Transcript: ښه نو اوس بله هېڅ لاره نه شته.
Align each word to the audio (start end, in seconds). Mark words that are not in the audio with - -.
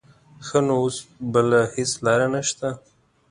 ښه 0.45 0.59
نو 0.67 0.73
اوس 0.81 0.97
بله 1.33 1.61
هېڅ 1.75 1.91
لاره 2.05 2.27
نه 2.33 2.41
شته. 2.49 2.69